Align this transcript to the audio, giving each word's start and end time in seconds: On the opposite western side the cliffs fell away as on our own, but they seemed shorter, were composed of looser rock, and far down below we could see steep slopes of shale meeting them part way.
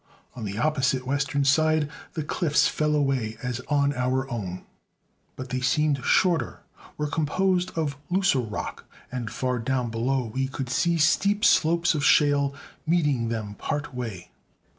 On 0.35 0.45
the 0.45 0.57
opposite 0.57 1.05
western 1.05 1.45
side 1.45 1.87
the 2.13 2.23
cliffs 2.23 2.67
fell 2.67 2.95
away 2.95 3.37
as 3.43 3.59
on 3.67 3.93
our 3.93 4.27
own, 4.31 4.63
but 5.35 5.49
they 5.49 5.61
seemed 5.61 6.03
shorter, 6.03 6.61
were 6.97 7.05
composed 7.05 7.69
of 7.77 7.97
looser 8.09 8.39
rock, 8.39 8.85
and 9.11 9.29
far 9.29 9.59
down 9.59 9.91
below 9.91 10.25
we 10.25 10.47
could 10.47 10.71
see 10.71 10.97
steep 10.97 11.45
slopes 11.45 11.93
of 11.93 12.03
shale 12.03 12.55
meeting 12.87 13.29
them 13.29 13.53
part 13.53 13.93
way. 13.93 14.31